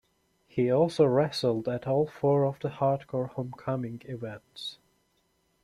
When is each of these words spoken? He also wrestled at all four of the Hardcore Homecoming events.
He 0.47 0.71
also 0.71 1.05
wrestled 1.05 1.67
at 1.69 1.85
all 1.85 2.07
four 2.07 2.43
of 2.47 2.57
the 2.59 2.69
Hardcore 2.69 3.29
Homecoming 3.29 4.01
events. 4.05 4.79